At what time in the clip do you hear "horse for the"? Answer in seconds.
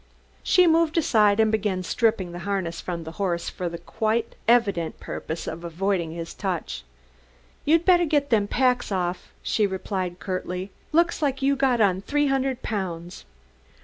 3.21-3.77